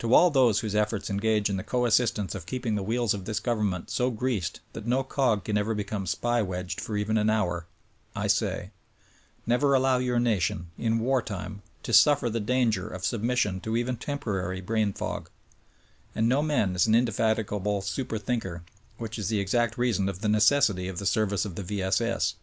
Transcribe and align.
To 0.00 0.12
all 0.12 0.28
those 0.30 0.60
whose 0.60 0.74
efforts 0.74 1.08
engage 1.08 1.48
in 1.48 1.56
the 1.56 1.62
co 1.62 1.86
assistance 1.86 2.34
of 2.34 2.44
keeping 2.44 2.74
the 2.74 2.82
wheels 2.82 3.14
of 3.14 3.24
this 3.24 3.40
government 3.40 3.88
so 3.88 4.10
greased 4.10 4.60
that 4.74 4.84
no 4.84 5.02
cog 5.02 5.44
can 5.44 5.56
ever 5.56 5.74
become 5.74 6.06
SPY 6.06 6.42
Vv^edged 6.42 6.78
for 6.78 6.94
even 6.94 7.16
one 7.16 7.30
hour, 7.30 7.64
I 8.14 8.26
say: 8.26 8.70
Never 9.46 9.72
allow 9.74 9.96
your 9.96 10.20
nation— 10.20 10.66
in 10.76 10.98
war 10.98 11.22
time— 11.22 11.62
to 11.84 11.94
suffer 11.94 12.28
the 12.28 12.38
danger 12.38 12.86
of 12.86 13.06
submission 13.06 13.60
to 13.62 13.78
even 13.78 13.96
temporary 13.96 14.60
brain 14.60 14.92
fag— 14.92 15.28
and 16.14 16.28
no 16.28 16.42
men 16.42 16.74
is 16.74 16.86
an 16.86 16.94
indefatigable 16.94 17.80
super 17.80 18.18
thinker 18.18 18.62
which 18.98 19.18
is 19.18 19.28
the 19.30 19.40
exact 19.40 19.78
reason 19.78 20.06
of 20.10 20.20
the 20.20 20.28
necessity 20.28 20.86
of 20.86 20.98
the 20.98 21.06
service 21.06 21.46
of 21.46 21.54
the 21.54 21.62
V. 21.62 21.80
S. 21.80 22.02
S. 22.02 22.34